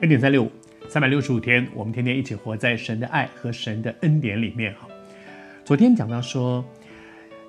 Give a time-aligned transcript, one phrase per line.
[0.00, 0.50] 恩典三六五，
[0.88, 4.74] 三百六十五天，我们天天一起活在神的爱和神的恩典里面。
[4.74, 4.88] 哈，
[5.64, 6.64] 昨天讲到说，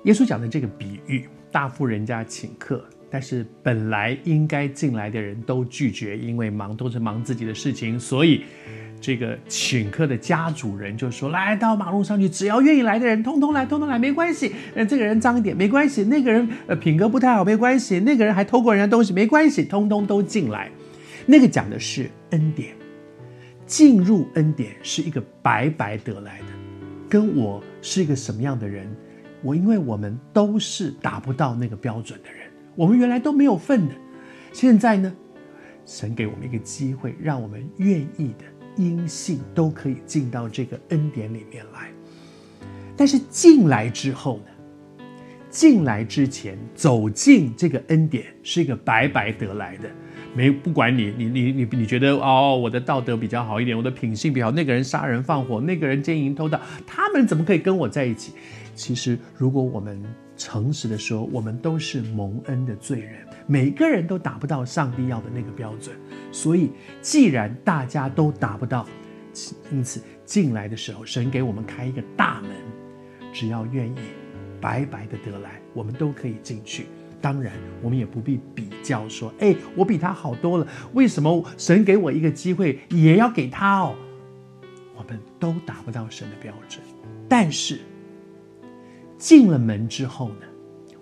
[0.04, 8.44] 耶稣讲的这个比喻，大富人家请客，但是本来应该进来的人都拒绝，因为忙都是忙自己的事情，所以
[9.00, 14.54] 这个请客的家主人就说：来到马路上去，只要愿意来的人，通通来，通通来，没关系。
[14.72, 20.70] 那，这个人脏一点没关系，那个人呃品格不太好没关系，那个人还偷过人家东西没关系，通通都进来。
[21.26, 22.76] 那个讲的是恩典，
[23.66, 26.46] 进入恩典是一个白白得来的，
[27.08, 28.88] 跟我是一个什么样的人，
[29.42, 33.94] 我因为我们都是达不到那个标准的人，我们原来都没有份的，
[34.52, 35.12] 现在呢，
[35.84, 38.44] 神给我们一个机会，让我们愿意的
[38.76, 41.90] 因信都可以进到这个恩典里面来，
[42.96, 44.44] 但是进来之后呢，
[45.56, 49.88] 进来之前走进这个恩典是一个白白得来的。
[50.34, 54.52] 没不管你，你你你你觉得哦，我的道德比较好一点，我的品性比较好。
[54.52, 58.34] 那个人杀人放火，那个人奸淫偷盗，他们怎么可以跟我在一起？
[58.74, 59.98] 其实，如果我们
[60.36, 65.96] 诚实的说，我们都是蒙恩的罪人，每个人都达不到上帝要的那个标准。
[66.30, 66.70] 所以，
[67.00, 68.86] 既然大家都达不到，
[69.72, 72.50] 因此进来的时候，神给我们开一个大门，
[73.32, 73.96] 只要愿意，
[74.66, 76.86] 白白的得来，我们都可以进去。
[77.20, 83.94] 当然，我们也不必比较说，哎，我比他好多了，为什么神给我一个机会也要给他哦？
[84.96, 86.82] 我们都达不到神的标准。
[87.28, 87.78] 但是
[89.16, 90.46] 进了门之后呢，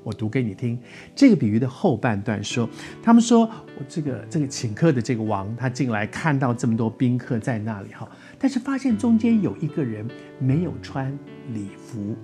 [0.02, 0.78] 我读给你听
[1.14, 2.68] 这个比喻的后半段说，
[3.02, 8.06] 他们说我这个这个请客的这个王，他进来看到这么多宾客在那里哈，
[8.38, 10.06] 但是发现中间有一个人
[10.38, 11.18] 没有穿
[11.54, 12.14] 礼服，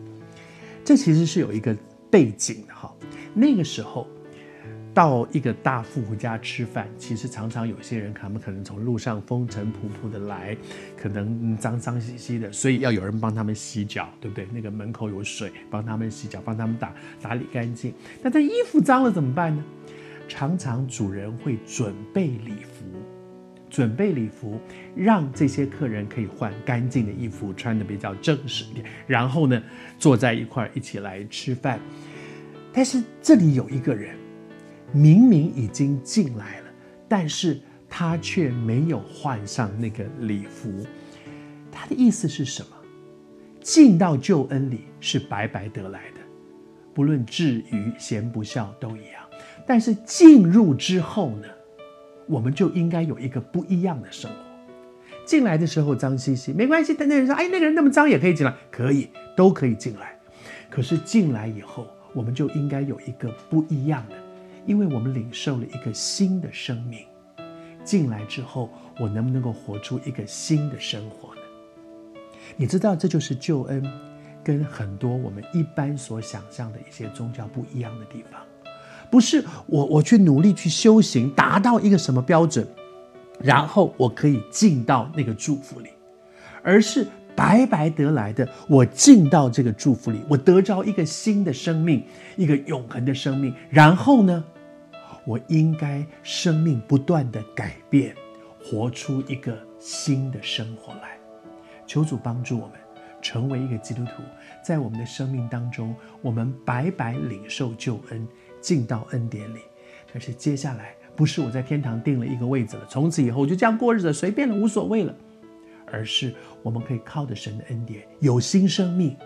[0.90, 1.72] 这其实是有一个
[2.10, 2.92] 背景的哈。
[3.32, 4.08] 那个时候，
[4.92, 10.56] 到一个大富户家吃饭，其实常常有些人，他们可能从路上风尘仆仆的来，
[10.96, 14.48] 可能脏脏兮兮的，所以要有人帮他们洗脚，对不对？
[14.52, 17.94] 那个门口有水，帮他们洗脚，帮他们打打理干净。
[18.20, 19.64] 那这衣服脏了怎么办呢？
[20.26, 22.84] 常常主人会准备礼服，
[23.70, 24.60] 准备礼服，
[24.94, 29.62] 让这些客人可以换干净的衣服，穿得比较正式一点，然后呢，
[29.98, 31.80] 坐在一块儿一起来吃饭。
[32.72, 34.14] 但是这里有一个人，
[34.92, 36.66] 明明已经进来了，
[37.08, 40.84] 但是他却没有换上那个礼服。
[41.72, 42.68] 他的意思是什么？
[43.60, 46.20] 进到救恩里是白白得来的，
[46.94, 49.22] 不论智愚贤不孝都一样。
[49.66, 51.46] 但是进入之后呢，
[52.30, 54.36] 我们就应该有一个不一样的生活。
[55.26, 60.16] 进来的时候脏兮兮没关系，但那人说：“哎，那个人那么脏也可以进来，可以，都可以进来。”
[60.70, 64.16] 可是进来以后，我们就应该有一个不一样的，
[64.66, 67.04] 因为我们领受了一个新的生命，
[67.84, 71.40] 进来之后，我能不能够活出一个新的生活呢？
[72.56, 73.84] 你知道，这就是救恩，
[74.44, 78.40] 跟很多我们一般所想象的一些宗教不一样的地方，
[79.10, 82.66] 不是我我去努力去修行，达到一个什么标准，
[83.40, 85.88] 然后我可以进到那个祝福里，
[86.62, 87.06] 而是。
[87.36, 92.04] 白白得来的，我进到这个祝福里，我得着一个新的生命，
[92.36, 93.54] 一个永恒的生命。
[93.70, 94.44] 然后呢，
[95.24, 98.14] 我应该生命不断的改变，
[98.62, 101.16] 活出一个新的生活来。
[101.86, 102.72] 求主帮助我们
[103.22, 104.22] 成为一个基督徒，
[104.62, 108.28] 在我们的生命当中，我们白白领受救恩，
[108.60, 109.60] 进到恩典里。
[110.12, 115.14] 可是接下来，不是我在天堂定了一个位子了，从此以后我就这样过日子，随便了，无所谓了。
[115.92, 116.32] 而是
[116.62, 119.16] 我们可以靠着神的恩典有新生命，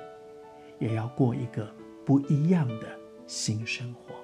[0.78, 1.68] 也要过一个
[2.06, 2.88] 不一样的
[3.26, 4.14] 新生活。